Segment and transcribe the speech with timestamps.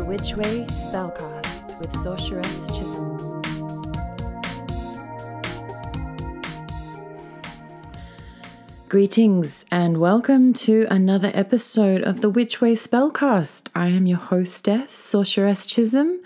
[0.00, 3.42] The Witch Way Spellcast with Sorceress Chisholm.
[8.88, 13.68] Greetings and welcome to another episode of the Witch Way Spellcast.
[13.74, 16.20] I am your hostess, Sorceress Chisholm.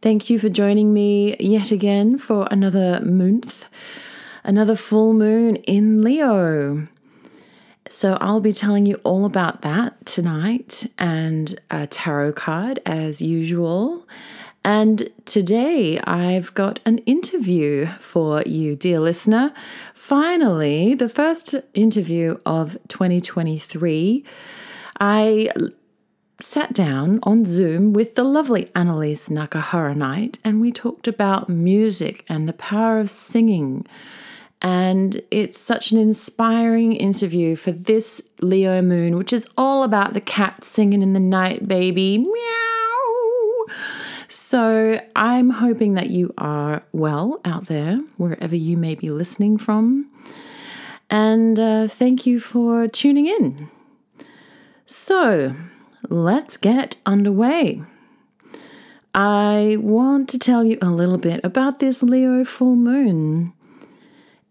[0.00, 3.66] Thank you for joining me yet again for another month,
[4.44, 6.88] another full moon in Leo.
[7.92, 14.06] So, I'll be telling you all about that tonight and a tarot card as usual.
[14.64, 19.52] And today I've got an interview for you, dear listener.
[19.92, 24.24] Finally, the first interview of 2023.
[25.00, 25.48] I
[26.40, 32.24] sat down on Zoom with the lovely Anneliese Nakahara Knight and we talked about music
[32.28, 33.84] and the power of singing
[34.62, 40.20] and it's such an inspiring interview for this Leo moon, which is all about the
[40.20, 42.18] cat singing in the night, baby.
[42.18, 43.74] Meow.
[44.28, 50.10] So I'm hoping that you are well out there, wherever you may be listening from.
[51.08, 53.68] And uh, thank you for tuning in.
[54.86, 55.54] So
[56.08, 57.82] let's get underway.
[59.14, 63.52] I want to tell you a little bit about this Leo full moon.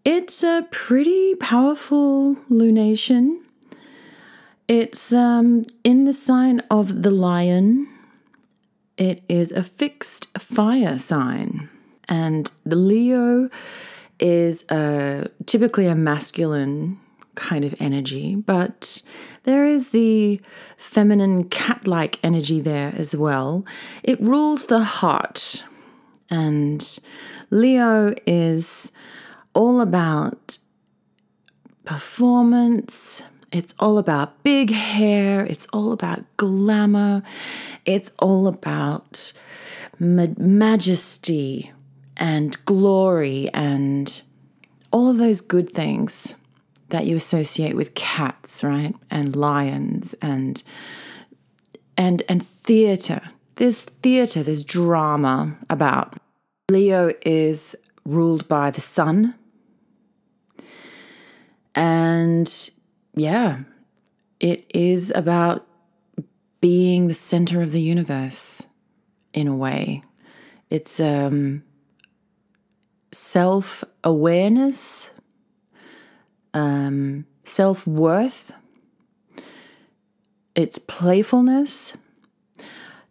[0.04, 3.40] It's a pretty powerful lunation.
[4.66, 7.86] It's um, in the sign of the lion.
[8.96, 11.68] It is a fixed fire sign.
[12.08, 13.50] And the Leo
[14.18, 16.98] is a, typically a masculine
[17.34, 19.02] kind of energy, but
[19.44, 20.40] there is the
[20.76, 23.64] feminine cat like energy there as well.
[24.02, 25.62] It rules the heart.
[26.30, 26.98] And
[27.50, 28.92] Leo is
[29.54, 30.58] all about
[31.84, 33.22] performance.
[33.52, 35.44] It's all about big hair.
[35.44, 37.22] It's all about glamour.
[37.84, 39.32] It's all about
[39.98, 41.72] ma- majesty
[42.16, 44.22] and glory and
[44.92, 46.34] all of those good things
[46.90, 48.94] that you associate with cats, right?
[49.10, 50.62] And lions and
[51.96, 53.22] and and theater.
[53.56, 56.16] There's theater, there's drama about.
[56.70, 57.74] Leo is
[58.04, 59.34] ruled by the sun,
[61.74, 62.70] and
[63.14, 63.58] yeah,
[64.38, 65.66] it is about
[66.60, 68.66] being the center of the universe
[69.32, 70.02] in a way.
[70.68, 71.62] It's um,
[73.12, 75.10] self awareness,
[76.54, 78.52] um, self worth,
[80.54, 81.94] it's playfulness.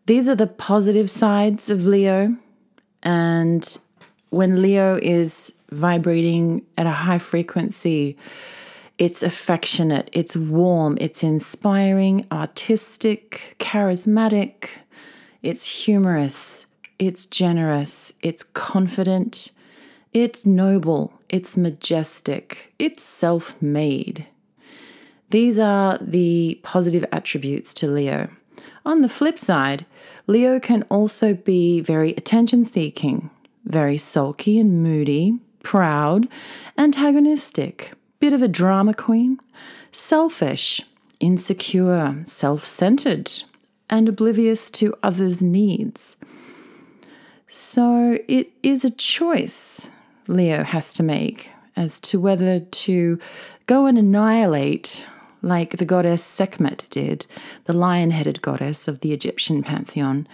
[0.06, 2.36] These are the positive sides of Leo.
[3.03, 3.78] And
[4.29, 8.17] when Leo is vibrating at a high frequency,
[8.97, 14.69] it's affectionate, it's warm, it's inspiring, artistic, charismatic,
[15.41, 16.66] it's humorous,
[17.00, 19.51] it's generous, it's confident,
[20.13, 24.28] it's noble, it's majestic, it's self made.
[25.29, 28.29] These are the positive attributes to Leo.
[28.85, 29.85] On the flip side,
[30.28, 33.29] Leo can also be very attention seeking,
[33.69, 36.28] very sulky and moody, proud,
[36.78, 39.40] antagonistic, bit of a drama queen,
[39.91, 40.81] selfish,
[41.19, 43.31] insecure, self centered,
[43.90, 46.16] and oblivious to others' needs.
[47.47, 49.90] So it is a choice
[50.28, 53.19] Leo has to make as to whether to
[53.66, 55.07] go and annihilate,
[55.41, 57.25] like the goddess Sekhmet did,
[57.66, 60.28] the lion headed goddess of the Egyptian pantheon,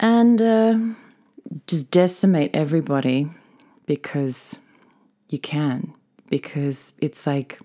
[0.00, 0.78] and uh,
[1.66, 3.28] just decimate everybody
[3.86, 4.58] because
[5.28, 5.92] you can,
[6.30, 7.58] because it's like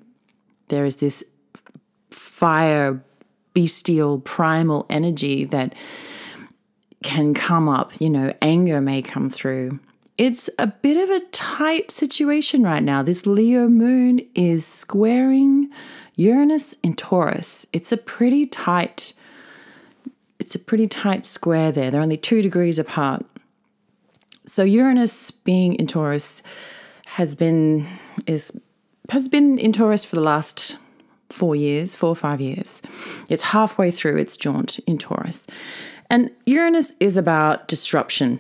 [0.68, 1.24] there is this
[2.12, 3.04] fire,
[3.54, 5.74] bestial, primal energy that
[7.04, 8.00] can come up.
[8.02, 9.80] You know, anger may come through.
[10.18, 13.04] It's a bit of a tight situation right now.
[13.04, 15.70] This Leo moon is squaring
[16.16, 17.68] Uranus in Taurus.
[17.72, 19.14] It's a pretty tight
[20.40, 21.92] it's a pretty tight square there.
[21.92, 23.26] They're only 2 degrees apart.
[24.48, 26.42] So Uranus being in Taurus
[27.06, 27.86] has been
[28.26, 28.58] is
[29.10, 30.78] has been in Taurus for the last
[31.30, 32.82] four years, four or five years.
[33.28, 35.46] It's halfway through its jaunt in Taurus.
[36.10, 38.40] And Uranus is about disruption.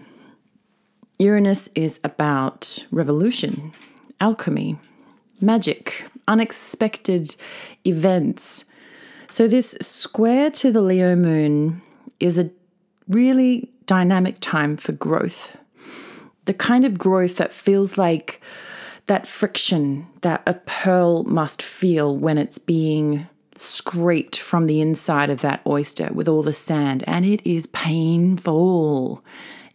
[1.19, 3.73] Uranus is about revolution,
[4.21, 4.77] alchemy,
[5.41, 7.35] magic, unexpected
[7.85, 8.63] events.
[9.29, 11.81] So, this square to the Leo moon
[12.21, 12.49] is a
[13.09, 15.57] really dynamic time for growth
[16.47, 18.41] the kind of growth that feels like
[19.05, 25.41] that friction that a pearl must feel when it's being scraped from the inside of
[25.41, 29.23] that oyster with all the sand, and it is painful.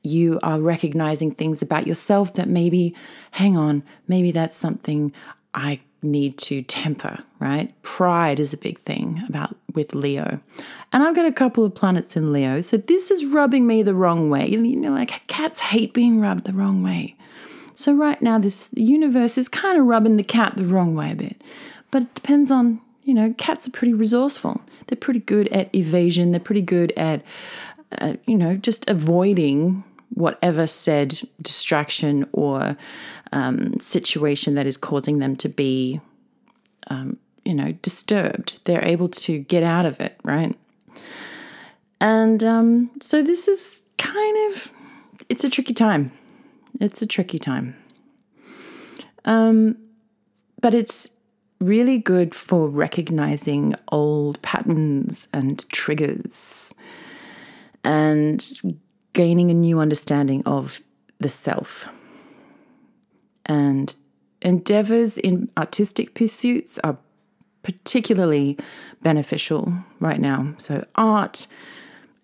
[0.02, 2.94] You are recognizing things about yourself that maybe,
[3.30, 5.14] hang on, maybe that's something
[5.54, 7.72] I need to temper, right?
[7.82, 10.40] Pride is a big thing about with Leo.
[10.92, 13.94] And I've got a couple of planets in Leo, so this is rubbing me the
[13.94, 14.48] wrong way.
[14.48, 17.16] You know, like cats hate being rubbed the wrong way.
[17.74, 21.16] So right now this universe is kind of rubbing the cat the wrong way a
[21.16, 21.42] bit.
[21.90, 24.60] But it depends on, you know, cats are pretty resourceful.
[24.86, 27.22] They're pretty good at evasion, they're pretty good at
[27.98, 29.84] uh, you know, just avoiding
[30.14, 32.76] whatever said distraction or
[33.32, 36.00] um, situation that is causing them to be,
[36.88, 38.60] um, you know, disturbed.
[38.64, 40.56] They're able to get out of it, right?
[42.00, 44.70] And um, so this is kind of,
[45.28, 46.12] it's a tricky time.
[46.80, 47.76] It's a tricky time.
[49.24, 49.76] Um,
[50.60, 51.10] but it's
[51.60, 56.74] really good for recognizing old patterns and triggers
[57.84, 58.78] and
[59.12, 60.80] gaining a new understanding of
[61.18, 61.88] the self.
[63.46, 63.94] And
[64.40, 66.96] endeavors in artistic pursuits are
[67.62, 68.58] particularly
[69.02, 70.52] beneficial right now.
[70.58, 71.46] So, art,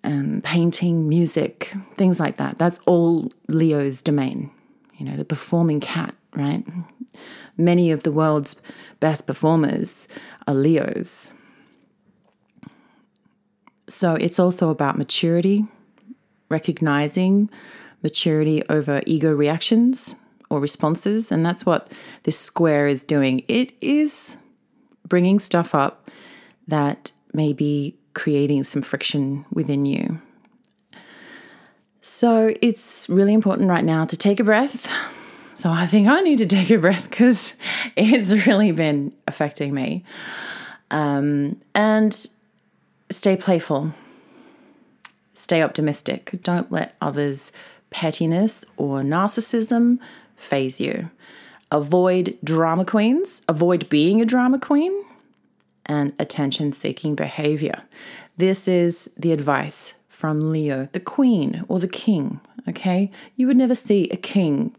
[0.05, 2.59] um, painting, music, things like that.
[2.59, 4.50] That's all Leo's domain.
[4.97, 6.65] You know, the performing cat, right?
[7.56, 8.61] Many of the world's
[9.00, 10.09] best performers
[10.47, 11.32] are Leos.
[13.88, 15.67] So, it's also about maturity
[16.49, 17.50] recognizing
[18.03, 20.15] maturity over ego reactions
[20.50, 21.30] or responses.
[21.30, 21.90] And that's what
[22.22, 23.44] this square is doing.
[23.48, 24.36] It is
[25.06, 26.10] bringing stuff up
[26.66, 30.20] that may be creating some friction within you.
[32.00, 34.90] So it's really important right now to take a breath.
[35.54, 37.54] So I think I need to take a breath because
[37.96, 40.04] it's really been affecting me.
[40.90, 42.16] Um, and
[43.10, 43.92] stay playful.
[45.34, 46.38] Stay optimistic.
[46.42, 47.52] Don't let others'
[47.90, 49.98] pettiness or narcissism
[50.38, 51.11] phase you.
[51.70, 55.05] Avoid drama queens, avoid being a drama queen,
[55.85, 57.82] and attention seeking behavior.
[58.37, 62.40] This is the advice from Leo, the queen or the king.
[62.69, 63.11] Okay?
[63.37, 64.75] You would never see a king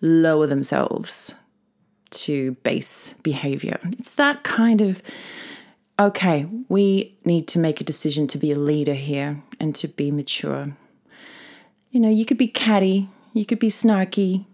[0.00, 1.34] lower themselves
[2.10, 3.78] to base behavior.
[3.98, 5.02] It's that kind of
[5.98, 10.10] okay, we need to make a decision to be a leader here and to be
[10.10, 10.76] mature.
[11.90, 14.44] You know, you could be catty, you could be snarky.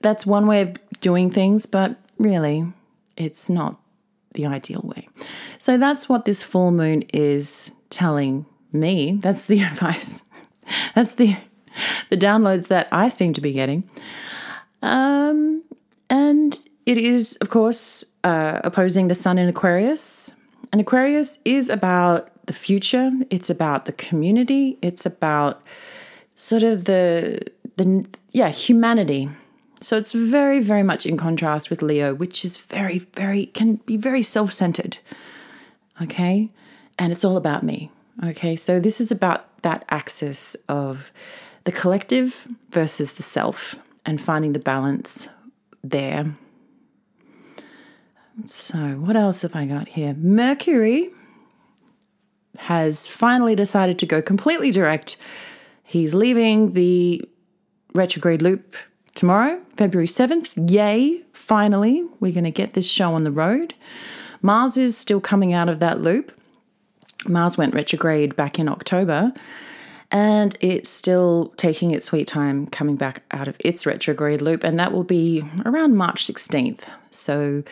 [0.00, 2.72] That's one way of doing things, but really,
[3.16, 3.80] it's not
[4.32, 5.08] the ideal way.
[5.58, 9.18] So that's what this full moon is telling me.
[9.22, 10.24] That's the advice.
[10.94, 11.36] that's the
[12.10, 13.88] the downloads that I seem to be getting.
[14.82, 15.62] Um,
[16.10, 20.32] and it is, of course, uh, opposing the sun in Aquarius.
[20.72, 25.62] And Aquarius is about the future, it's about the community, it's about
[26.34, 27.40] sort of the
[27.76, 29.28] the yeah, humanity.
[29.80, 33.96] So it's very very much in contrast with Leo, which is very very can be
[33.96, 34.98] very self-centered.
[36.02, 36.50] Okay?
[36.98, 37.90] And it's all about me.
[38.24, 38.56] Okay?
[38.56, 41.12] So this is about that axis of
[41.64, 43.76] the collective versus the self
[44.06, 45.28] and finding the balance
[45.82, 46.34] there.
[48.46, 50.14] So, what else have I got here?
[50.14, 51.10] Mercury
[52.56, 55.16] has finally decided to go completely direct.
[55.82, 57.22] He's leaving the
[57.94, 58.76] retrograde loop
[59.18, 60.70] tomorrow, February 7th.
[60.70, 63.74] Yay, finally, we're going to get this show on the road.
[64.42, 66.32] Mars is still coming out of that loop.
[67.26, 69.32] Mars went retrograde back in October
[70.12, 74.78] and it's still taking its sweet time coming back out of its retrograde loop, and
[74.78, 76.84] that will be around March 16th.
[77.10, 77.62] So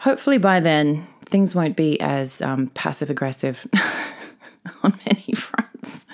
[0.00, 3.66] hopefully by then things won't be as um, passive aggressive
[4.82, 6.04] on many fronts.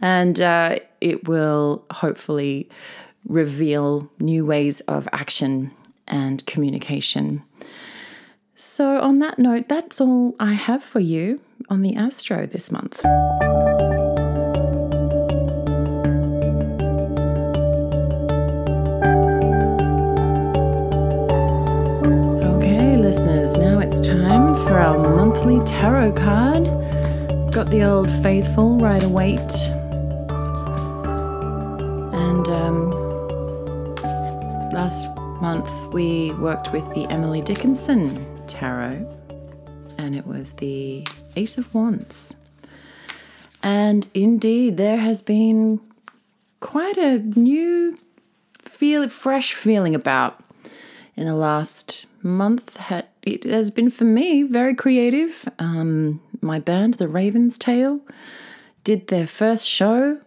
[0.00, 2.68] And uh, it will hopefully
[3.26, 5.72] reveal new ways of action
[6.08, 7.42] and communication.
[8.54, 13.04] So, on that note, that's all I have for you on the Astro this month.
[22.44, 26.64] Okay, listeners, now it's time for our monthly tarot card.
[27.52, 29.40] Got the old faithful Rider Waite.
[29.40, 29.81] And
[35.42, 39.04] month we worked with the Emily Dickinson tarot,
[39.98, 42.36] and it was the Ace of Wands.
[43.60, 45.80] And indeed, there has been
[46.60, 47.98] quite a new
[48.62, 50.38] feel, fresh feeling about
[51.16, 52.80] in the last month
[53.24, 55.48] it has been for me very creative.
[55.58, 58.00] Um, my band, The Raven's Tail,
[58.84, 60.20] did their first show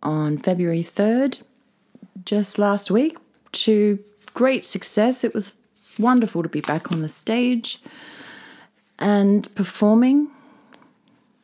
[0.00, 1.42] on February 3rd,
[2.24, 3.18] just last week,
[3.50, 3.98] to
[4.34, 5.24] great success.
[5.24, 5.54] It was
[5.98, 7.80] wonderful to be back on the stage
[8.98, 10.28] and performing.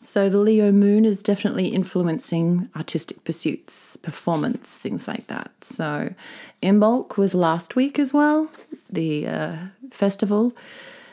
[0.01, 5.51] So, the Leo moon is definitely influencing artistic pursuits, performance, things like that.
[5.63, 6.15] So,
[6.63, 8.49] Imbolc was last week as well,
[8.89, 9.57] the uh,
[9.91, 10.55] festival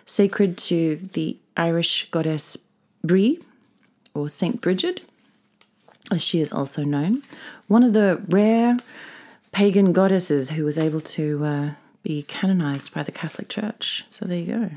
[0.06, 2.58] sacred to the Irish goddess
[3.04, 3.40] Brie,
[4.14, 5.02] or Saint Bridget,
[6.12, 7.24] as she is also known.
[7.68, 8.78] One of the rare
[9.54, 11.70] pagan goddesses who was able to uh,
[12.04, 14.04] be canonized by the Catholic Church.
[14.10, 14.70] So, there you go.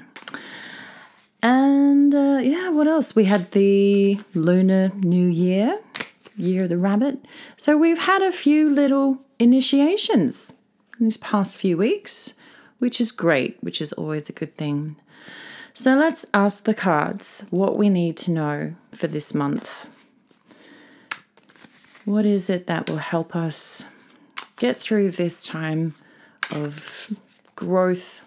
[1.42, 3.14] And uh, yeah, what else?
[3.14, 5.78] We had the Lunar New Year,
[6.37, 7.25] Year of the Rabbit.
[7.56, 10.52] So we've had a few little initiations
[10.99, 12.35] in these past few weeks,
[12.78, 14.97] which is great, which is always a good thing.
[15.73, 19.88] So let's ask the cards what we need to know for this month.
[22.04, 23.85] What is it that will help us
[24.56, 25.94] get through this time
[26.52, 27.10] of
[27.54, 28.22] growth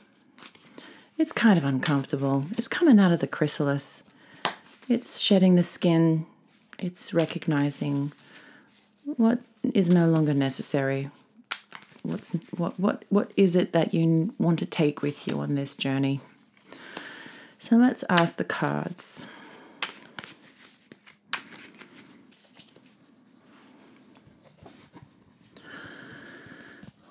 [1.20, 2.46] it's kind of uncomfortable.
[2.58, 4.02] It's coming out of the chrysalis.
[4.88, 6.26] It's shedding the skin.
[6.80, 8.14] It's recognizing
[9.04, 9.40] what
[9.74, 11.12] is no longer necessary.
[12.04, 15.76] What's what what what is it that you want to take with you on this
[15.76, 16.22] journey?
[17.58, 19.26] So let's ask the cards.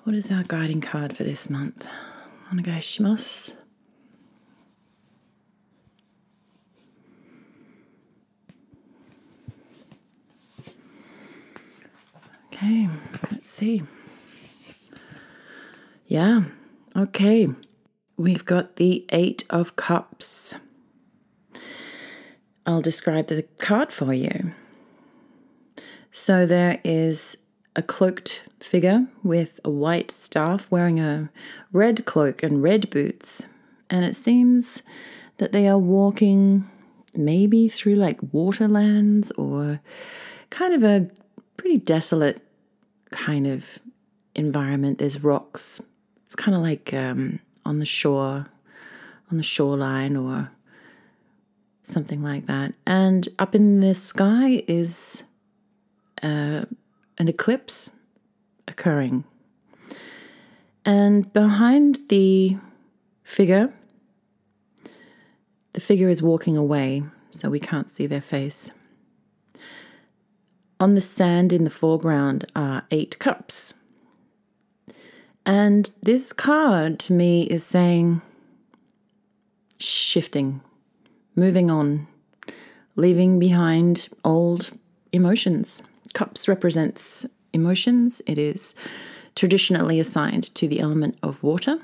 [0.09, 1.87] What is our guiding card for this month?
[2.51, 3.51] Onegaishimasu.
[12.47, 12.89] Okay,
[13.31, 13.83] let's see.
[16.07, 16.45] Yeah,
[16.97, 17.49] okay.
[18.17, 20.55] We've got the Eight of Cups.
[22.65, 24.53] I'll describe the card for you.
[26.11, 27.37] So there is
[27.79, 31.29] a cloaked figure with a white staff wearing a
[31.71, 33.45] red cloak and red boots.
[33.89, 34.83] And it seems
[35.37, 36.69] that they are walking
[37.15, 39.79] maybe through like waterlands or
[40.49, 41.09] kind of a
[41.55, 42.41] pretty desolate
[43.11, 43.79] kind of
[44.35, 44.97] environment.
[44.97, 45.81] There's rocks.
[46.25, 48.45] It's kind of like um, on the shore,
[49.31, 50.51] on the shoreline, or
[51.83, 52.73] something like that.
[52.85, 55.23] And up in the sky is
[56.21, 56.65] uh,
[57.19, 57.91] an eclipse
[58.67, 59.25] occurring.
[60.85, 62.57] And behind the
[63.23, 63.71] figure,
[65.73, 68.71] the figure is walking away, so we can't see their face.
[70.79, 73.73] On the sand in the foreground are eight cups.
[75.45, 78.21] And this card to me is saying
[79.77, 80.61] shifting,
[81.35, 82.07] moving on,
[82.95, 84.69] leaving behind old
[85.11, 85.81] emotions.
[86.13, 88.21] Cups represents emotions.
[88.25, 88.73] It is
[89.35, 91.79] traditionally assigned to the element of water.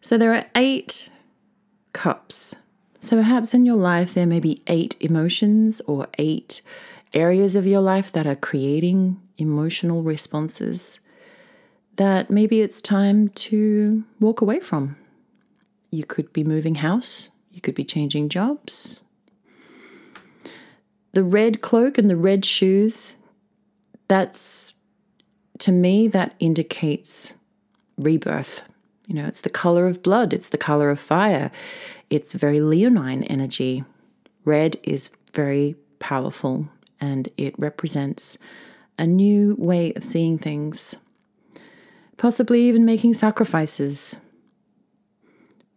[0.00, 1.10] So there are eight
[1.92, 2.56] cups.
[3.00, 6.62] So perhaps in your life there may be eight emotions or eight
[7.12, 11.00] areas of your life that are creating emotional responses
[11.96, 14.96] that maybe it's time to walk away from.
[15.90, 19.03] You could be moving house, you could be changing jobs.
[21.14, 23.14] The red cloak and the red shoes,
[24.08, 24.74] that's
[25.60, 27.32] to me, that indicates
[27.96, 28.68] rebirth.
[29.06, 31.52] You know, it's the color of blood, it's the color of fire,
[32.10, 33.84] it's very leonine energy.
[34.44, 36.68] Red is very powerful
[37.00, 38.36] and it represents
[38.98, 40.96] a new way of seeing things,
[42.16, 44.16] possibly even making sacrifices.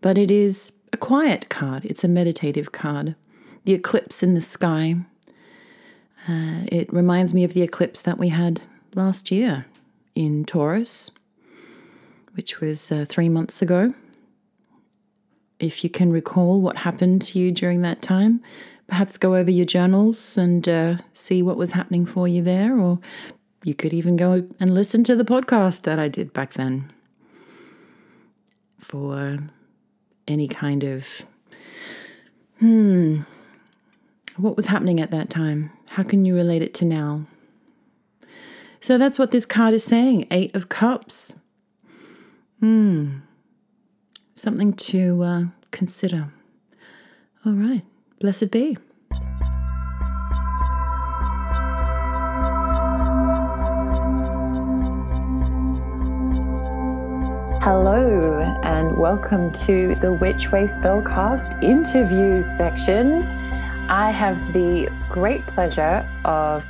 [0.01, 3.15] But it is a quiet card, it's a meditative card.
[3.65, 4.95] The eclipse in the sky.
[6.27, 8.61] Uh, it reminds me of the eclipse that we had
[8.95, 9.65] last year
[10.13, 11.09] in Taurus,
[12.33, 13.93] which was uh, three months ago.
[15.59, 18.41] If you can recall what happened to you during that time,
[18.87, 22.99] perhaps go over your journals and uh, see what was happening for you there, or
[23.63, 26.91] you could even go and listen to the podcast that I did back then
[28.77, 29.39] for
[30.27, 31.25] any kind of,
[32.59, 33.21] hmm,
[34.37, 35.71] what was happening at that time?
[35.89, 37.25] How can you relate it to now?
[38.79, 41.33] So that's what this card is saying Eight of Cups.
[42.59, 43.19] Hmm,
[44.35, 46.31] something to uh, consider.
[47.45, 47.83] All right.
[48.19, 48.77] Blessed be.
[57.61, 63.46] Hello, and welcome to the Witch Way Spellcast interview section.
[63.89, 66.65] I have the great pleasure of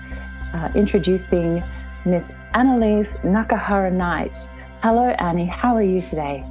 [0.54, 1.64] uh, introducing
[2.06, 4.38] Miss Anneliese Nakahara Knight.
[4.84, 5.48] Hello, Annie.
[5.48, 6.46] How are you today?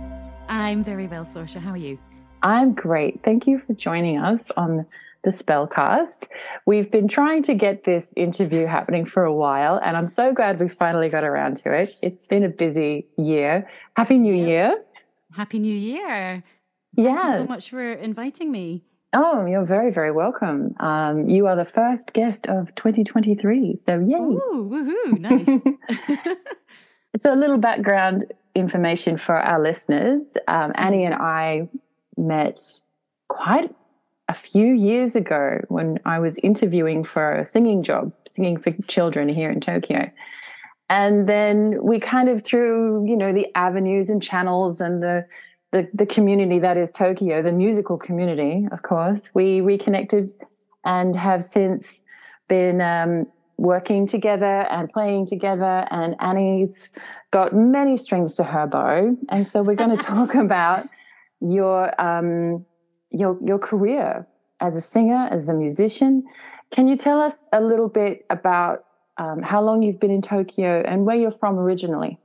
[0.49, 1.61] I'm very well, Sorsha.
[1.61, 2.01] How are you?
[2.43, 3.23] I'm great.
[3.23, 4.85] Thank you for joining us on
[5.23, 6.27] the Spellcast.
[6.67, 10.59] We've been trying to get this interview happening for a while, and I'm so glad
[10.59, 11.97] we finally got around to it.
[12.03, 13.71] It's been a busy year.
[13.97, 14.49] Happy New yep.
[14.49, 14.85] Year.
[15.33, 16.43] Happy New Year.
[16.97, 18.83] Thank you so much for inviting me.
[19.19, 20.75] Oh, you're very, very welcome.
[20.79, 23.79] Um, you are the first guest of 2023.
[23.79, 24.15] So, yay.
[24.15, 25.19] Ooh, woohoo.
[25.19, 26.37] Nice.
[27.19, 30.37] so, a little background information for our listeners.
[30.49, 31.67] Um, Annie and I
[32.19, 32.61] met
[33.29, 33.75] quite
[34.29, 39.31] a few years ago when I was interviewing for a singing job, singing for children
[39.31, 40.11] here in Tokyo.
[40.91, 45.27] And then we kind of through, you know, the avenues and channels and the
[45.73, 50.27] the, the community that is Tokyo, the musical community, of course, we reconnected
[50.85, 52.03] and have since
[52.49, 53.27] been um,
[53.59, 55.87] working together and playing together.
[55.91, 56.89] And Annie's
[57.31, 59.17] got many strings to her bow.
[59.29, 60.89] And so we're going to talk about
[61.41, 62.65] your um,
[63.11, 64.27] your your career
[64.61, 66.25] as a singer, as a musician.
[66.71, 68.85] Can you tell us a little bit about
[69.19, 72.19] um, how long you've been in Tokyo and where you're from originally?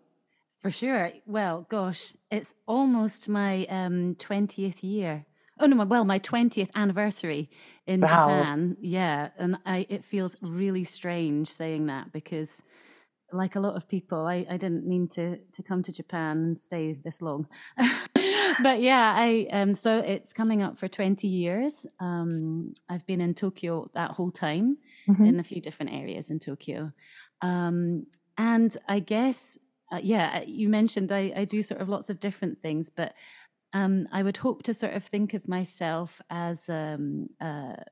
[0.62, 1.12] For sure.
[1.26, 5.26] Well, gosh, it's almost my um, 20th year.
[5.60, 7.50] Oh no, well, my 20th anniversary
[7.88, 8.08] in wow.
[8.08, 8.78] Japan.
[8.80, 12.64] Yeah, and I it feels really strange saying that because
[13.32, 16.60] like a lot of people, I, I didn't mean to to come to Japan and
[16.60, 17.48] stay this long.
[18.64, 21.86] but yeah, I um so it's coming up for 20 years.
[22.00, 24.78] Um I've been in Tokyo that whole time
[25.08, 25.26] mm-hmm.
[25.26, 26.92] in a few different areas in Tokyo.
[27.42, 29.58] Um and I guess
[29.92, 33.14] uh, yeah, uh, you mentioned I, I do sort of lots of different things, but
[33.74, 37.84] um, I would hope to sort of think of myself as um, a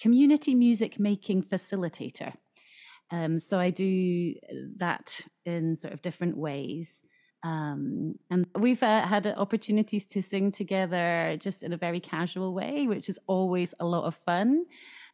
[0.00, 2.34] community music making facilitator.
[3.10, 4.34] Um, so I do
[4.78, 7.02] that in sort of different ways.
[7.44, 12.86] Um, and we've uh, had opportunities to sing together just in a very casual way,
[12.88, 14.64] which is always a lot of fun.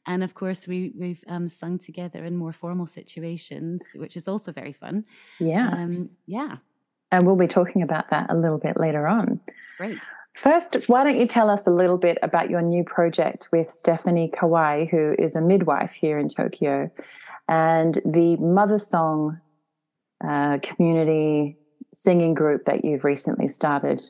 [0.06, 4.52] And of course, we, we've um, sung together in more formal situations, which is also
[4.52, 5.04] very fun.
[5.38, 5.72] Yes.
[5.72, 6.56] Um, yeah.
[7.12, 9.40] And we'll be talking about that a little bit later on.
[9.78, 9.98] Great.
[10.34, 14.32] First, why don't you tell us a little bit about your new project with Stephanie
[14.34, 16.90] Kawai, who is a midwife here in Tokyo,
[17.48, 19.38] and the Mother Song
[20.26, 21.58] uh, community
[21.92, 24.02] singing group that you've recently started.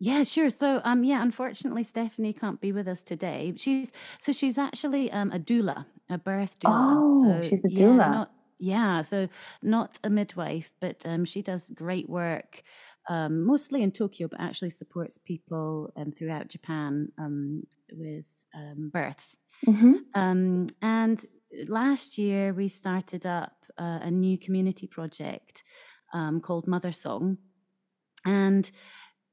[0.00, 0.50] Yeah, sure.
[0.50, 3.54] So, um, yeah, unfortunately, Stephanie can't be with us today.
[3.56, 6.94] She's so she's actually um, a doula, a birth doula.
[6.96, 7.98] Oh, so, she's a doula.
[7.98, 9.28] Yeah, not, yeah, so
[9.62, 12.62] not a midwife, but um, she does great work,
[13.08, 19.38] um, mostly in Tokyo, but actually supports people um, throughout Japan um, with um, births.
[19.66, 19.94] Mm-hmm.
[20.14, 21.24] Um, and
[21.68, 25.62] last year, we started up uh, a new community project
[26.12, 27.38] um, called Mother Song.
[28.26, 28.70] And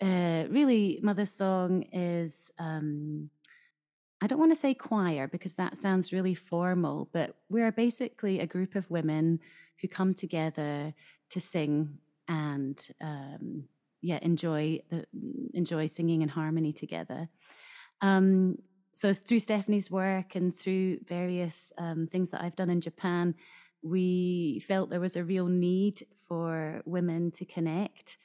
[0.02, 3.30] uh, really, Mother Song is, um,
[4.22, 8.48] I don't want to say choir because that sounds really formal, but we're basically a
[8.48, 9.40] group of women
[9.82, 10.94] who come together
[11.30, 13.66] to sing and um,
[14.02, 15.06] yeah, enjoy the,
[15.54, 17.30] enjoy singing in harmony together.
[18.02, 18.58] Um,
[18.94, 23.36] so through Stephanie's work and through various um, things that I've done in Japan,
[23.84, 28.18] we felt there was a real need for women to connect.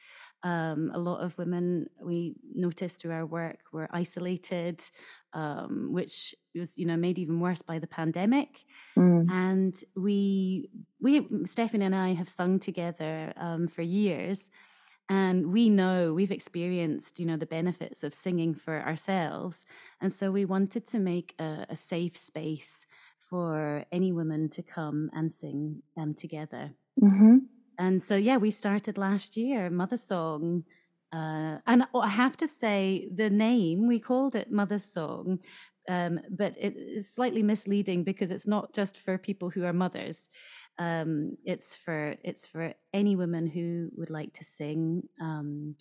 [0.47, 4.81] Um, a lot of women we noticed through our work were isolated,
[5.33, 8.65] um, which was you know made even worse by the pandemic.
[8.97, 9.27] Mm.
[9.29, 14.53] And we we Stephanie and I have sung together um, for years,
[15.09, 19.67] and we know we've experienced you know the benefits of singing for ourselves,
[20.01, 22.87] and so we wanted to make a, a safe space
[23.19, 26.71] for any women to come and sing um, together.
[27.03, 27.39] Mm-hmm.
[27.79, 30.65] And so, yeah, we started last year, Mother Song.
[31.13, 35.39] Uh, and I have to say, the name, we called it Mother Song,
[35.89, 40.29] um, but it is slightly misleading because it's not just for people who are mothers.
[40.79, 45.03] Um, it's for it's for any woman who would like to sing.
[45.21, 45.77] Um,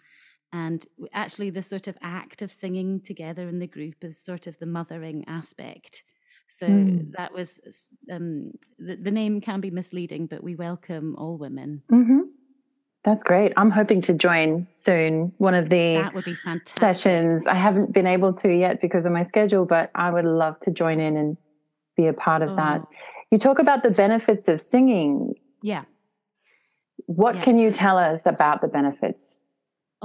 [0.54, 4.58] and actually, the sort of act of singing together in the group is sort of
[4.60, 6.04] the mothering aspect
[6.48, 7.12] so mm.
[7.14, 11.82] that was um, the, the, name can be misleading, but we welcome all women.
[11.92, 12.22] Mm-hmm.
[13.04, 13.54] That's great.
[13.56, 15.32] I'm hoping to join soon.
[15.38, 16.80] One of the that would be fantastic.
[16.80, 17.46] sessions.
[17.46, 20.72] I haven't been able to yet because of my schedule, but I would love to
[20.72, 21.38] join in and
[21.96, 22.56] be a part of oh.
[22.56, 22.82] that.
[23.32, 25.36] You talk about the benefits of singing.
[25.62, 25.84] Yeah.
[27.08, 29.40] What can you tell us about the benefits?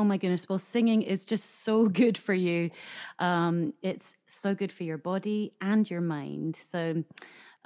[0.01, 0.49] Oh my goodness.
[0.49, 2.71] Well, singing is just so good for you.
[3.19, 6.57] Um, it's so good for your body and your mind.
[6.57, 7.05] So,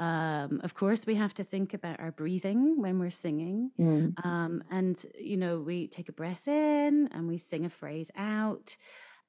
[0.01, 3.71] um, of course, we have to think about our breathing when we're singing.
[3.79, 4.17] Mm.
[4.25, 8.77] Um, and, you know, we take a breath in and we sing a phrase out.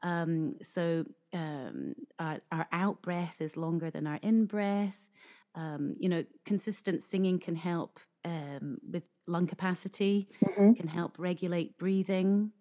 [0.01, 4.97] Um, so um, our, our out breath is longer than our in breath.
[5.55, 11.77] Um, you know, consistent singing can help um, with lung capacity, hmm can help regulate
[11.77, 12.51] breathing.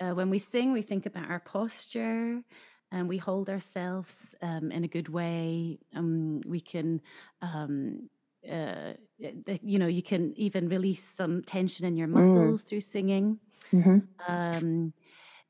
[0.00, 2.42] Uh, when we sing, we think about our posture
[2.90, 5.78] and we hold ourselves um, in a good way.
[5.94, 7.00] Um, we can,
[7.40, 8.10] um,
[8.48, 12.54] uh, you know, you can even release some tension in your Mm.
[12.54, 13.40] muscles through singing.
[13.72, 14.94] hmm Um,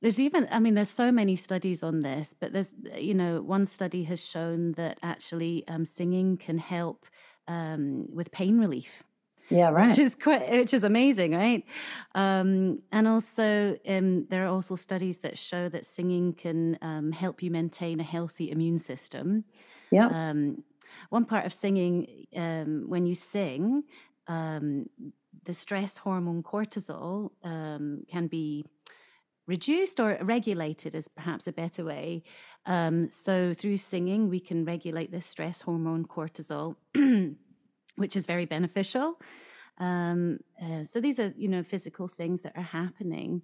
[0.02, 3.66] there's even, I mean, there's so many studies on this, but there's, you know, one
[3.66, 7.06] study has shown that actually um, singing can help
[7.48, 9.04] um, with pain relief
[9.50, 9.88] Yeah, right.
[9.88, 11.64] which is quite which is amazing right
[12.14, 17.42] um, and also um, there are also studies that show that singing can um, help
[17.42, 19.44] you maintain a healthy immune system
[19.90, 20.06] Yeah.
[20.08, 20.64] um,
[21.10, 23.84] one part of singing um, when you sing
[24.28, 24.86] um,
[25.44, 28.64] the stress hormone cortisol um, can be
[29.46, 32.22] reduced or regulated is perhaps a better way
[32.64, 36.76] um, so through singing we can regulate the stress hormone cortisol
[37.96, 39.20] which is very beneficial.
[39.78, 43.42] Um, uh, so these are, you know, physical things that are happening.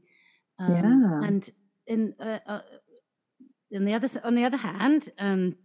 [0.59, 1.21] Um, Yeah.
[1.21, 1.49] and
[1.87, 2.63] in uh, uh,
[3.71, 5.57] in the other on the other hand, um,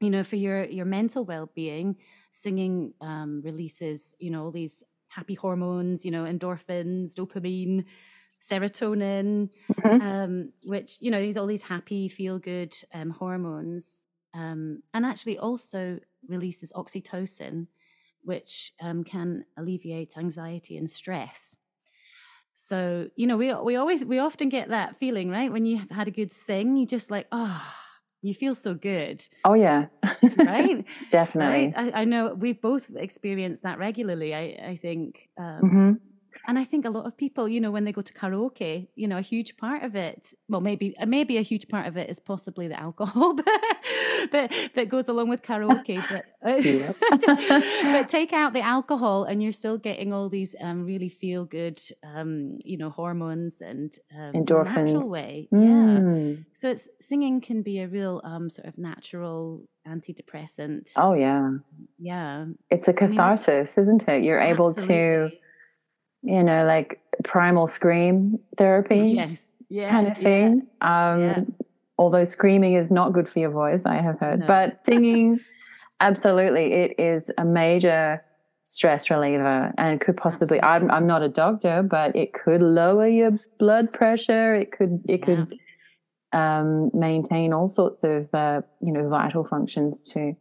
[0.00, 1.96] you know, for your your mental well being,
[2.32, 7.84] singing um, releases, you know, all these happy hormones, you know, endorphins, dopamine,
[8.40, 9.50] serotonin,
[9.82, 14.02] hmm um, which you know these all these happy feel good um, hormones
[14.34, 15.98] um, and actually also
[16.28, 17.66] releases oxytocin
[18.28, 21.56] which um, can alleviate anxiety and stress.
[22.54, 25.50] So you know we we always we often get that feeling right?
[25.50, 27.74] When you have had a good sing you just like oh
[28.22, 29.24] you feel so good.
[29.44, 29.86] Oh, yeah.
[30.36, 30.84] right?
[31.10, 31.72] Definitely.
[31.74, 31.94] right?
[31.94, 35.92] I, I know we've both experienced that regularly i i think um, hmm
[36.48, 39.06] and I think a lot of people, you know, when they go to karaoke, you
[39.06, 42.08] know, a huge part of it, well, maybe uh, maybe a huge part of it
[42.08, 43.34] is possibly the alcohol
[44.32, 46.02] that that goes along with karaoke.
[46.08, 51.10] But uh, but take out the alcohol, and you're still getting all these um, really
[51.10, 55.10] feel good, um, you know, hormones and um, in a natural Endorphins.
[55.10, 55.48] way.
[55.52, 55.58] Yeah.
[55.58, 56.44] Mm.
[56.54, 60.92] So it's singing can be a real um, sort of natural antidepressant.
[60.96, 61.50] Oh, yeah.
[61.98, 64.22] Yeah, It's a I mean, it's catharsis, isn't it?
[64.24, 65.40] You're able to, absolutely.
[66.28, 69.54] You know, like primal scream therapy Yes.
[69.70, 69.90] Yeah.
[69.90, 70.66] kind of thing.
[70.80, 71.36] Yeah.
[71.36, 71.54] Um,
[71.98, 74.46] although screaming is not good for your voice, I have heard, No.
[74.46, 75.40] but singing,
[76.00, 78.22] absolutely, it is a major
[78.64, 80.62] stress reliever and could possibly.
[80.62, 84.54] I'm, I'm not a doctor, but it could lower your blood pressure.
[84.54, 85.02] It could.
[85.08, 85.26] It Yeah.
[85.26, 85.54] could
[86.32, 90.36] um, maintain all sorts of uh, you know vital functions to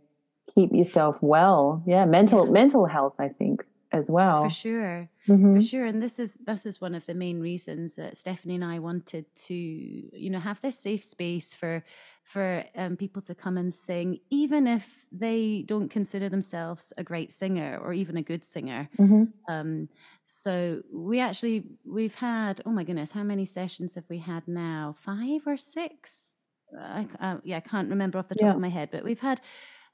[0.53, 1.81] keep yourself well.
[1.87, 2.51] Yeah, mental Yeah.
[2.51, 3.63] mental health, I think,
[3.97, 4.39] as well.
[4.39, 5.09] For sure.
[5.27, 5.85] hmm For sure.
[5.85, 9.33] And this is this is one of the main reasons that Stephanie and I wanted
[9.47, 11.83] to, you know, have this safe space for
[12.23, 17.33] for um, people to come and sing, even if they don't consider themselves a great
[17.33, 18.89] singer or even a good singer.
[18.97, 19.89] hmm Um,
[20.25, 24.95] so we actually we've had oh my goodness, how many sessions have we had now?
[24.97, 26.39] Five or six?
[26.77, 28.55] I, uh, yeah, I can't remember off the top Yeah.
[28.55, 29.41] of my head, but we've had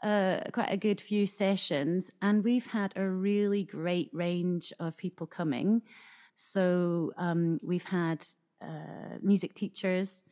[0.03, 5.25] uh, quite a good few sessions, and we've had a really great range of people
[5.25, 5.81] coming.
[6.35, 8.25] So um, we've had
[8.61, 10.25] uh, music teachers,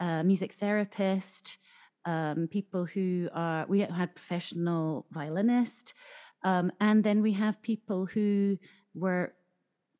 [0.00, 1.58] uh, music therapist,
[2.06, 5.94] um, people who are we had professional violinist,
[6.42, 8.58] um, and then we have people who
[8.94, 9.34] were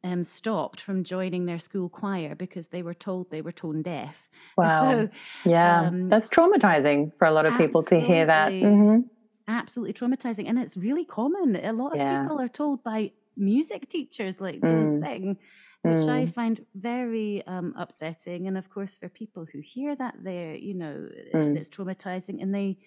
[0.05, 4.29] um, stopped from joining their school choir because they were told they were tone deaf.
[4.57, 4.83] Wow.
[4.83, 5.09] So
[5.45, 8.55] Yeah, um, that's traumatizing for a lot of people to hear that.
[8.57, 9.01] absolutely, hmm
[9.49, 11.57] absolutely traumatizing, and it's really common.
[11.57, 12.07] A lot of Yeah.
[12.07, 15.38] people are told by music teachers like don't Mm, sing,
[15.85, 18.47] which I mm, find very um, upsetting.
[18.49, 22.55] And of course, for people who hear that, they're you know mm, it's traumatizing, and
[22.55, 22.79] they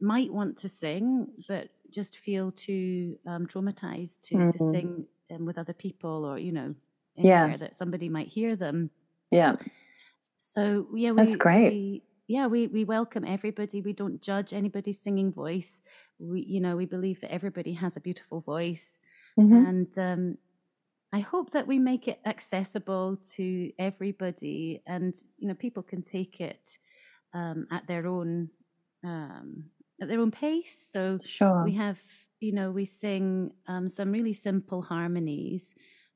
[0.00, 4.60] might want to sing, but just feel too um, traumatized to to mm.
[4.60, 6.74] sing um, with other people, or you know
[7.16, 8.90] Yeah, that somebody might hear them.
[9.30, 9.52] yeah,
[10.36, 11.64] So yeah, we, that's great.
[11.64, 13.80] we yeah we we welcome everybody.
[13.80, 15.82] We don't judge anybody's singing voice.
[16.18, 18.98] We you know we believe that everybody has a beautiful voice,
[19.36, 20.38] hmm and um,
[21.12, 26.40] I hope that we make it accessible to everybody, and you know people can take
[26.40, 26.78] it
[27.34, 28.50] um, at their own
[29.04, 29.64] um,
[30.00, 30.78] at their own pace.
[30.92, 31.64] So sure.
[31.64, 32.00] we have
[32.40, 35.74] you know we sing um, some really simple harmonies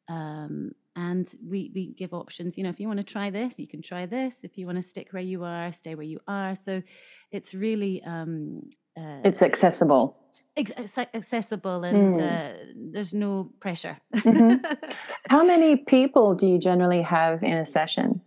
[0.09, 2.59] um, and we we give options.
[2.59, 4.45] You know, if you want to try this, you can try this.
[4.45, 6.55] If you want to stick where you are, stay where you are.
[6.55, 6.83] So
[7.31, 10.19] it's really um, uh, it's accessible.
[10.57, 12.21] Ex- accessible, and mm.
[12.21, 12.57] uh,
[12.93, 13.99] there's no pressure.
[14.15, 14.65] mm-hmm.
[15.29, 18.21] How many people do you generally have in a session?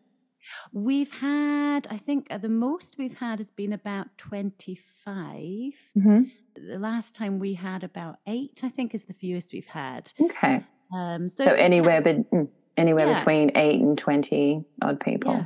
[0.72, 5.18] We've had, I think, uh, the most we've had has been about 25.
[5.18, 6.22] Mm-hmm.
[6.56, 10.12] The last time we had about eight, I think, is the fewest we've had.
[10.22, 10.64] Okay.
[10.94, 13.18] Um, so, so anywhere, mm, anywhere yeah.
[13.18, 15.34] between eight and 20 odd people.
[15.34, 15.46] Yeah.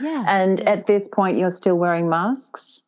[0.00, 0.24] yeah.
[0.28, 2.82] And at this point, you're still wearing masks?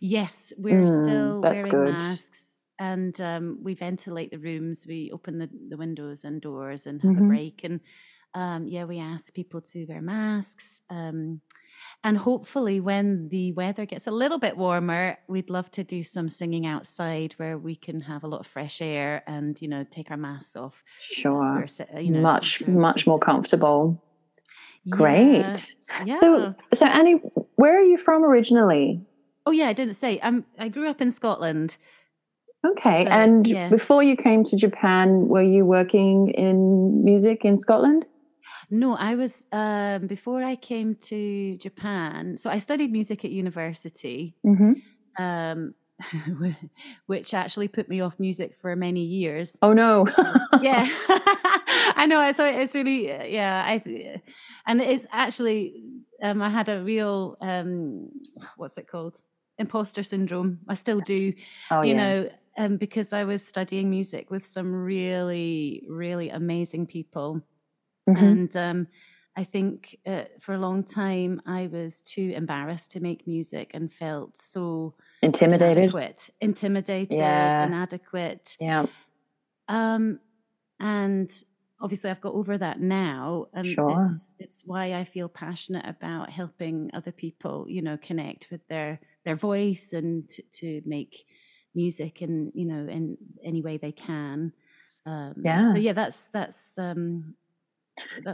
[0.00, 1.92] Yes, we're mm, still wearing good.
[1.94, 4.84] masks and um, we ventilate the rooms.
[4.86, 7.24] We open the, the windows and doors and have mm-hmm.
[7.24, 7.64] a break.
[7.64, 7.80] And
[8.36, 10.82] um, yeah, we ask people to wear masks.
[10.90, 11.40] Um,
[12.04, 16.28] and hopefully, when the weather gets a little bit warmer, we'd love to do some
[16.28, 20.10] singing outside where we can have a lot of fresh air and, you know, take
[20.10, 20.84] our masks off.
[21.00, 21.64] Sure.
[21.98, 24.02] You know, much, much more comfortable.
[24.90, 25.74] Great.
[26.04, 26.20] Yeah.
[26.20, 27.22] So, so, Annie,
[27.54, 29.00] where are you from originally?
[29.46, 30.20] Oh, yeah, I didn't say.
[30.22, 31.78] I'm, I grew up in Scotland.
[32.66, 33.06] Okay.
[33.06, 33.70] So, and yeah.
[33.70, 38.06] before you came to Japan, were you working in music in Scotland?
[38.70, 42.36] No, I was um, before I came to Japan.
[42.36, 45.22] So I studied music at university, mm-hmm.
[45.22, 45.74] um,
[47.06, 49.58] which actually put me off music for many years.
[49.62, 50.06] Oh no!
[50.60, 50.88] yeah,
[51.96, 52.32] I know.
[52.32, 53.64] So it's really yeah.
[53.64, 54.20] I
[54.66, 55.82] and it's actually
[56.22, 58.10] um, I had a real um,
[58.56, 59.16] what's it called
[59.58, 60.58] imposter syndrome.
[60.68, 61.32] I still do.
[61.70, 61.96] Oh, you yeah.
[61.96, 62.30] know.
[62.58, 67.42] Um, because I was studying music with some really, really amazing people
[68.08, 68.24] Mm-hmm.
[68.24, 68.86] And um,
[69.36, 73.92] I think uh, for a long time I was too embarrassed to make music and
[73.92, 77.66] felt so intimidated, inadequate, intimidated, yeah.
[77.66, 78.56] inadequate.
[78.60, 78.86] Yeah.
[79.68, 80.20] Um,
[80.80, 81.30] and
[81.80, 84.02] obviously I've got over that now, and sure.
[84.02, 89.00] it's it's why I feel passionate about helping other people, you know, connect with their
[89.24, 91.26] their voice and to, to make
[91.74, 94.52] music and you know in any way they can.
[95.04, 95.72] Um, yeah.
[95.72, 97.34] So yeah, that's that's um,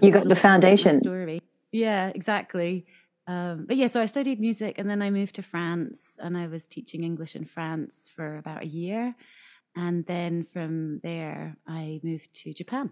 [0.02, 1.40] you got the foundation story.
[1.70, 2.86] Yeah, exactly.
[3.26, 6.48] Um, but yeah, so I studied music and then I moved to France and I
[6.48, 9.14] was teaching English in France for about a year.
[9.76, 12.90] And then from there, I moved to Japan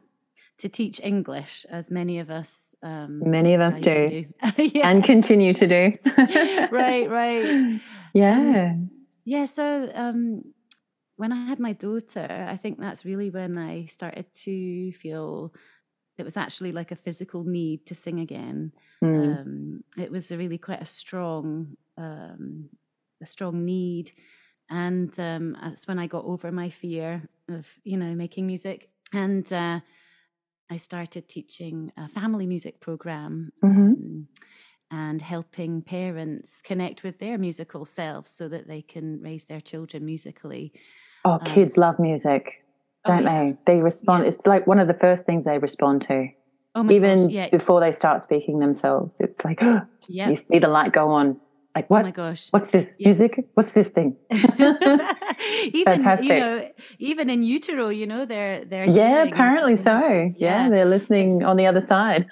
[0.58, 4.24] to teach English, as many of us um, many of us do, do.
[4.62, 4.90] yeah.
[4.90, 5.98] and continue to do.
[6.70, 7.80] right, right.
[8.12, 8.90] Yeah, um,
[9.24, 9.44] yeah.
[9.44, 10.42] So um,
[11.14, 15.54] when I had my daughter, I think that's really when I started to feel
[16.20, 18.72] it was actually like a physical need to sing again.
[19.02, 19.38] Mm.
[19.38, 22.68] Um, it was a really quite a strong, um,
[23.20, 24.12] a strong need,
[24.68, 29.50] and um, that's when I got over my fear of you know making music, and
[29.52, 29.80] uh,
[30.70, 33.52] I started teaching a family music program.
[33.64, 33.80] Mm-hmm.
[33.80, 34.28] Um,
[34.92, 40.04] and helping parents connect with their musical selves so that they can raise their children
[40.04, 40.72] musically.
[41.24, 42.64] Oh, kids um, love music.
[43.04, 43.52] Oh, don't oh, yeah.
[43.64, 43.74] they?
[43.74, 44.24] They respond.
[44.24, 44.28] Yeah.
[44.28, 46.28] It's like one of the first things they respond to.
[46.74, 47.48] Oh Even gosh, yeah.
[47.50, 51.40] before they start speaking themselves, it's like oh, you see the light go on.
[51.74, 52.02] Like oh what?
[52.02, 52.48] Oh my gosh!
[52.50, 53.46] What's this music?
[53.54, 54.16] What's this thing?
[54.30, 56.28] even Fantastic.
[56.28, 60.32] you know, even in utero, you know, they're they're yeah, apparently so.
[60.36, 60.68] Yeah.
[60.68, 62.26] they're listening it's, on the other side.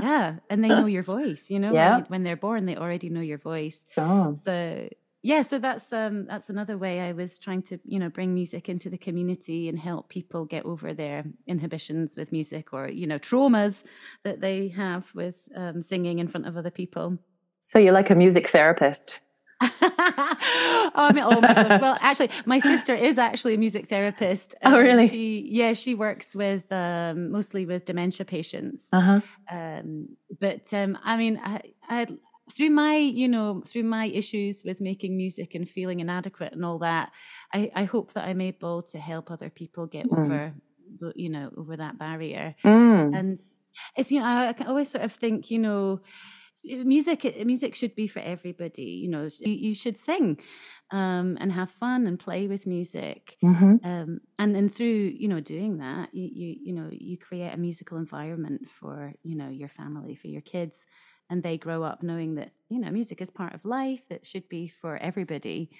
[0.00, 1.50] yeah, and they know your voice.
[1.50, 1.96] You know, yeah.
[1.96, 3.84] when, when they're born, they already know your voice.
[3.96, 4.36] Oh.
[4.40, 4.88] So
[5.24, 8.68] yeah so that's um that's another way i was trying to you know bring music
[8.68, 13.18] into the community and help people get over their inhibitions with music or you know
[13.18, 13.84] traumas
[14.22, 17.18] that they have with um, singing in front of other people
[17.62, 19.20] so you're like a music therapist
[19.60, 21.80] oh, I mean, oh my gosh.
[21.80, 24.54] Well, actually, my sister is actually a music therapist.
[24.64, 25.08] Oh, really?
[25.08, 28.88] She, yeah, she works with um, mostly with dementia patients.
[28.92, 29.20] Uh-huh.
[29.50, 32.06] Um, but um, I mean, I, I,
[32.52, 36.78] through my you know through my issues with making music and feeling inadequate and all
[36.78, 37.10] that
[37.52, 40.18] i i hope that i'm able to help other people get mm.
[40.18, 40.52] over
[40.98, 43.18] the, you know over that barrier mm.
[43.18, 43.38] and
[43.96, 46.00] it's you know i, I always sort of think you know
[46.84, 50.38] music music should be for everybody you know you, you should sing
[50.90, 53.76] um, and have fun and play with music mm-hmm.
[53.84, 57.56] um, and then through you know doing that you, you you know you create a
[57.56, 60.86] musical environment for you know your family for your kids
[61.30, 64.48] and they grow up knowing that you know music is part of life it should
[64.48, 65.70] be for everybody.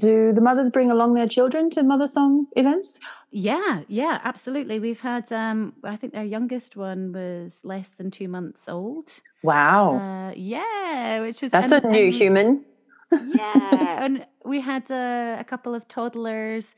[0.00, 2.98] Do the mothers bring along their children to mother song events?
[3.30, 4.80] Yeah yeah absolutely.
[4.80, 9.20] We've had um i think their youngest one was less than two months old.
[9.42, 9.98] Wow.
[9.98, 12.64] Uh, yeah which is that's and, a new and, human.
[13.12, 16.74] Yeah and we had uh, a couple of toddlers.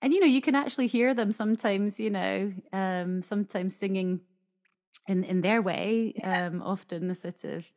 [0.00, 4.20] And you know you can actually hear them sometimes you know um sometimes singing
[5.06, 6.14] in in their way.
[6.22, 7.70] Um, often the sort of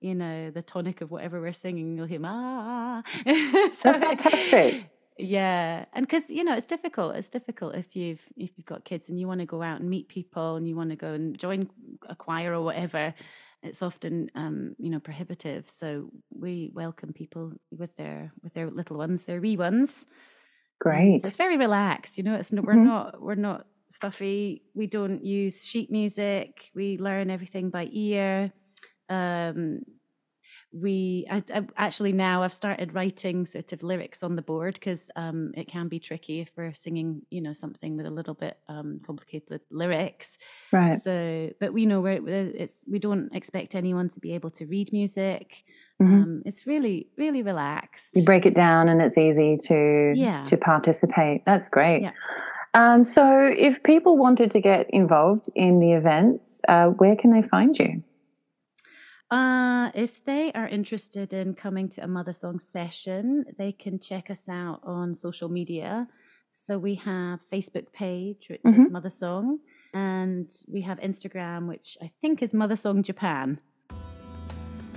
[0.00, 3.02] you know the tonic of whatever we're singing, you'll hear ah.
[3.72, 4.90] so, That's fantastic.
[5.16, 7.14] Yeah, and because you know it's difficult.
[7.16, 9.88] It's difficult if you've if you've got kids and you want to go out and
[9.88, 11.70] meet people and you want to go and join
[12.08, 13.14] a choir or whatever.
[13.62, 15.70] It's often um, you know prohibitive.
[15.70, 20.04] So we welcome people with their with their little ones, their wee ones.
[20.80, 21.22] Great.
[21.22, 22.18] So it's very relaxed.
[22.18, 22.64] You know, it's not.
[22.64, 22.84] we're mm-hmm.
[22.84, 24.62] not we're not stuffy.
[24.74, 26.70] We don't use sheet music.
[26.74, 28.52] We learn everything by ear.
[29.08, 29.80] Um,
[30.72, 35.10] we I, I, actually now I've started writing sort of lyrics on the board because
[35.14, 38.58] um, it can be tricky if we're singing, you know, something with a little bit
[38.68, 40.38] um, complicated lyrics.
[40.72, 40.96] Right.
[40.96, 44.92] So, but we know we're it's we don't expect anyone to be able to read
[44.92, 45.64] music.
[46.02, 46.14] Mm-hmm.
[46.14, 48.16] Um, it's really really relaxed.
[48.16, 50.42] You break it down and it's easy to yeah.
[50.44, 51.44] to participate.
[51.46, 52.02] That's great.
[52.02, 52.12] Yeah.
[52.74, 57.42] Um, so, if people wanted to get involved in the events, uh, where can they
[57.42, 58.02] find you?
[59.30, 64.30] Uh, if they are interested in coming to a Mother Song session, they can check
[64.30, 66.08] us out on social media.
[66.52, 68.82] So we have Facebook page, which mm-hmm.
[68.82, 69.58] is Mother Song,
[69.92, 73.60] and we have Instagram, which I think is Mother Song Japan.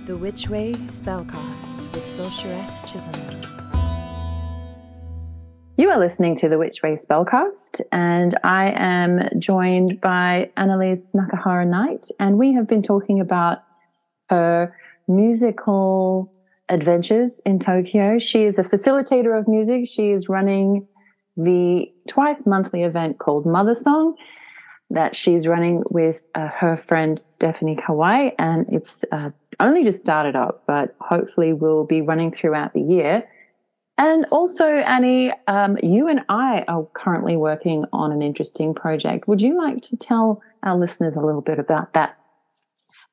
[0.06, 3.67] The Witch Way Spellcast with Sorceress Chisholm.
[5.78, 11.68] You are listening to the Witch Way Spellcast, and I am joined by Anneliese Nakahara
[11.68, 13.62] Knight, and we have been talking about
[14.28, 14.74] her
[15.06, 16.32] musical
[16.68, 18.18] adventures in Tokyo.
[18.18, 19.86] She is a facilitator of music.
[19.86, 20.88] She is running
[21.36, 24.16] the twice monthly event called Mother Song
[24.90, 30.34] that she's running with uh, her friend Stephanie Kawai, and it's uh, only just started
[30.34, 33.28] up, but hopefully will be running throughout the year.
[33.98, 39.26] And also, Annie, um, you and I are currently working on an interesting project.
[39.26, 42.18] Would you like to tell our listeners a little bit about that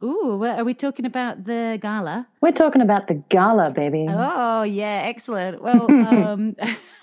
[0.03, 2.27] Ooh, are we talking about the gala?
[2.41, 4.05] We're talking about the gala, baby.
[4.09, 5.61] Oh, yeah, excellent.
[5.65, 6.55] Well, um,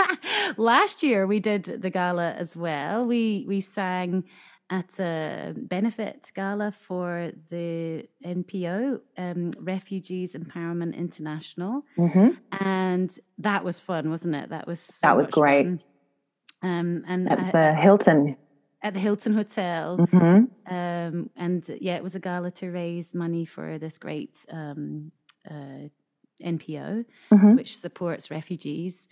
[0.57, 3.05] last year we did the gala as well.
[3.05, 4.25] We we sang
[4.73, 12.31] at a benefit gala for the NPO, um, Refugees Empowerment International, mm-hmm.
[12.65, 14.49] and that was fun, wasn't it?
[14.49, 15.67] That was so that was great.
[15.67, 15.81] Fun.
[16.63, 18.37] Um, and at the Hilton
[18.83, 19.99] at the Hilton Hotel.
[19.99, 20.75] Mm-hmm.
[20.75, 25.13] Um, and yeah, it was a gala to raise money for this great um,
[25.49, 25.89] uh,
[26.43, 27.57] NPO, mm-hmm.
[27.57, 29.07] which supports refugees.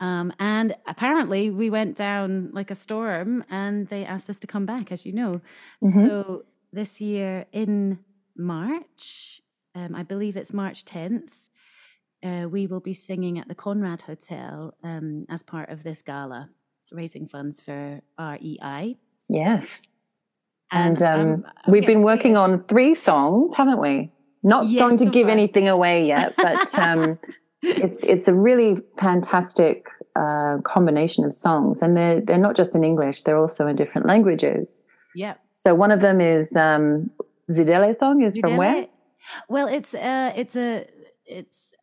[0.00, 4.66] Um, and apparently, we went down like a storm, and they asked us to come
[4.66, 5.40] back, as you know.
[5.84, 6.02] Mm-hmm.
[6.02, 7.98] So this year in
[8.36, 9.42] March,
[9.74, 11.32] um, I believe it's March 10th,
[12.22, 16.50] uh, we will be singing at the Conrad Hotel um, as part of this gala,
[16.92, 18.96] raising funds for REI.
[19.28, 19.82] Yes.
[20.72, 24.12] And, um, um, we've been working on three songs, haven't we?
[24.42, 25.32] Not yes, going to so give far.
[25.32, 27.18] anything away yet, but um,
[27.62, 32.84] it's it's a really fantastic uh, combination of songs, and they're they're not just in
[32.84, 34.82] English; they're also in different languages.
[35.14, 35.34] Yeah.
[35.54, 37.10] So one of them is um,
[37.50, 38.40] Zidele song is Zidele?
[38.40, 38.86] from where?
[39.48, 40.86] Well, it's uh, it's a
[41.26, 41.74] it's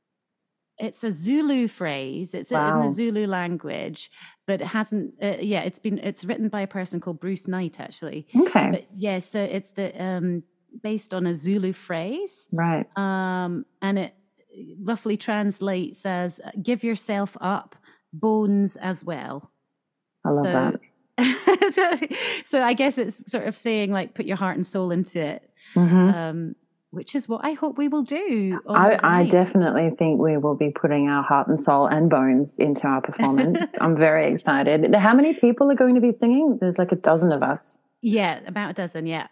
[0.79, 2.33] it's a Zulu phrase.
[2.33, 2.81] It's wow.
[2.81, 4.09] in the Zulu language,
[4.45, 5.13] but it hasn't.
[5.21, 8.27] Uh, yeah, it's been it's written by a person called Bruce Knight actually.
[8.35, 8.69] Okay.
[8.71, 10.43] But yeah, so it's the um
[10.81, 12.85] based on a Zulu phrase, right?
[12.97, 14.13] Um, and it
[14.83, 17.75] roughly translates as "give yourself up,
[18.13, 19.51] bones as well."
[20.25, 20.79] I love so, that.
[21.73, 22.07] so,
[22.45, 25.49] so I guess it's sort of saying like put your heart and soul into it.
[25.75, 25.95] Mm-hmm.
[25.95, 26.55] Um,
[26.91, 28.59] which is what I hope we will do.
[28.69, 32.87] I, I, definitely think we will be putting our heart and soul and bones into
[32.87, 33.59] our performance.
[33.81, 34.95] I'm very excited.
[34.95, 36.57] How many people are going to be singing?
[36.59, 37.77] There's like a dozen of us.
[38.01, 39.05] Yeah, about a dozen.
[39.05, 39.27] Yeah.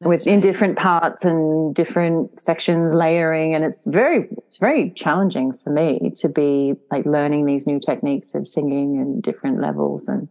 [0.00, 0.34] With right.
[0.34, 6.12] in different parts and different sections layering and it's very it's very challenging for me
[6.16, 10.28] to be like learning these new techniques of singing and different levels and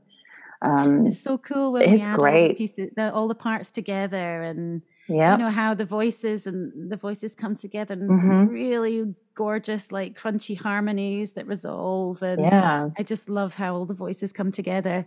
[0.63, 2.41] um, it's so cool when it's great.
[2.41, 6.47] All the, pieces, the, all the parts together, and yeah, you know how the voices
[6.47, 8.19] and the voices come together, and mm-hmm.
[8.19, 12.23] some really gorgeous, like crunchy harmonies that resolve.
[12.23, 15.05] And yeah, I just love how all the voices come together.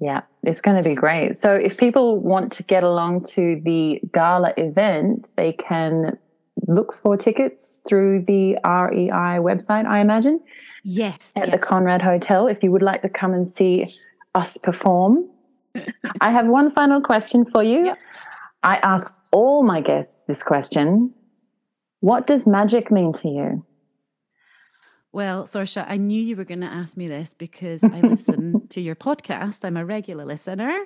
[0.00, 1.36] Yeah, it's going to be great.
[1.36, 6.18] So, if people want to get along to the gala event, they can
[6.66, 10.40] look for tickets through the REI website, I imagine.
[10.84, 11.32] Yes.
[11.36, 11.52] At yes.
[11.52, 12.46] the Conrad Hotel.
[12.46, 13.86] If you would like to come and see
[14.34, 15.28] us perform.
[16.20, 17.86] I have one final question for you.
[17.86, 17.98] Yep.
[18.62, 21.14] I ask all my guests this question
[22.00, 23.64] What does magic mean to you?
[25.12, 28.80] Well, Sorsha, I knew you were going to ask me this because I listen to
[28.80, 29.64] your podcast.
[29.64, 30.84] I'm a regular listener.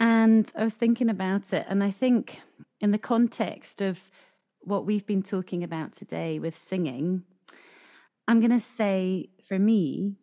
[0.00, 1.66] And I was thinking about it.
[1.68, 2.40] And I think
[2.80, 4.10] in the context of
[4.62, 7.22] what we've been talking about today with singing,
[8.26, 10.16] I'm going to say for me,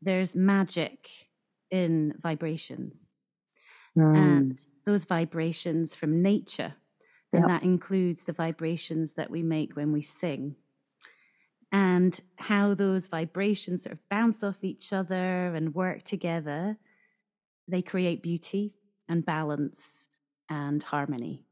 [0.00, 1.08] there's magic
[1.70, 3.08] in vibrations.
[3.98, 4.16] Mm.
[4.16, 6.74] And those vibrations from nature,
[7.32, 7.48] and Yep.
[7.48, 10.54] that includes the vibrations that we make when we sing.
[11.74, 16.78] And how those vibrations sort of bounce off each other and work together,
[17.66, 18.74] they create beauty
[19.08, 20.06] and balance
[20.48, 21.46] and harmony.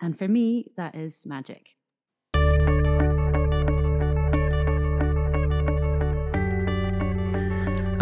[0.00, 1.76] And for me, that is magic.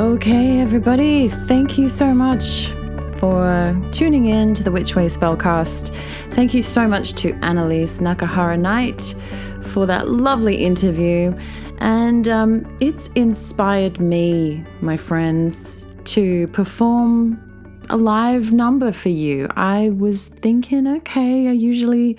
[0.00, 2.72] Okay, everybody, thank you so much
[3.18, 5.94] for tuning in to the Witch Way Spellcast.
[6.30, 9.14] Thank you so much to Anneliese Nakahara Knight
[9.62, 11.36] for that lovely interview.
[11.78, 17.44] And um, it's inspired me, my friends, to perform
[17.90, 19.48] a live number for you.
[19.56, 22.16] I was thinking, okay, I usually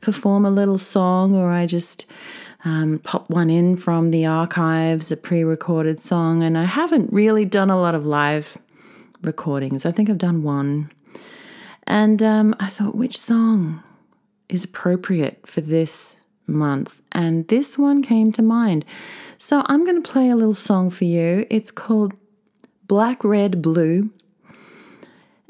[0.00, 2.06] perform a little song or I just
[2.64, 7.44] um, pop one in from the archives, a pre recorded song, and I haven't really
[7.44, 8.58] done a lot of live
[9.22, 9.84] recordings.
[9.84, 10.90] I think I've done one.
[11.86, 13.82] And um, I thought, which song
[14.48, 17.02] is appropriate for this month?
[17.12, 18.84] And this one came to mind.
[19.38, 21.46] So I'm going to play a little song for you.
[21.48, 22.12] It's called
[22.86, 24.10] Black, Red, Blue.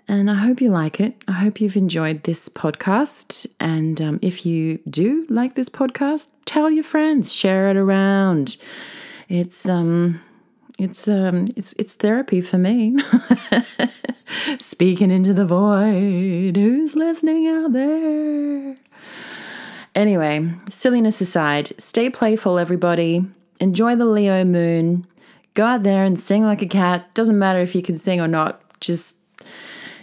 [0.07, 1.23] And I hope you like it.
[1.29, 3.47] I hope you've enjoyed this podcast.
[3.61, 8.57] And um, if you do like this podcast, tell your friends, share it around.
[9.29, 10.21] It's um,
[10.79, 12.97] it's um, it's it's therapy for me.
[14.59, 16.57] Speaking into the void.
[16.57, 18.77] Who's listening out there?
[19.95, 23.27] Anyway, silliness aside, stay playful, everybody.
[23.59, 25.05] Enjoy the Leo moon.
[25.55, 27.13] Go out there and sing like a cat.
[27.15, 28.63] Doesn't matter if you can sing or not.
[28.81, 29.17] Just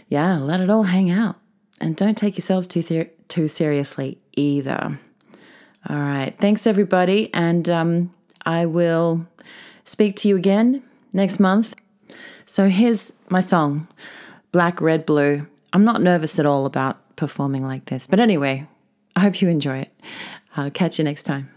[0.10, 1.38] yeah, let it all hang out.
[1.80, 5.00] And don't take yourselves too ther- too seriously either.
[5.90, 6.36] All right.
[6.40, 7.34] Thanks, everybody.
[7.34, 8.14] And um,
[8.46, 9.26] I will
[9.86, 10.84] speak to you again
[11.14, 11.76] next month.
[12.46, 13.88] So here's my song
[14.52, 15.48] Black, Red, Blue.
[15.74, 18.08] I'm not nervous at all about performing like this.
[18.08, 18.68] But anyway,
[19.16, 19.94] I hope you enjoy it.
[20.56, 21.50] I'll catch you next time.